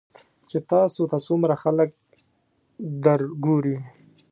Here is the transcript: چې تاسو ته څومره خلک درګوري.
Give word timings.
چې 0.49 0.57
تاسو 0.71 1.01
ته 1.11 1.17
څومره 1.27 1.55
خلک 1.63 1.89
درګوري. 3.05 3.77